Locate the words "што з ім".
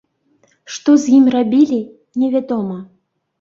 0.77-1.27